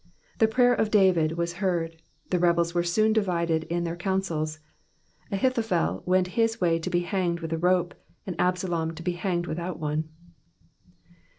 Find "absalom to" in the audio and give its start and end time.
8.39-9.03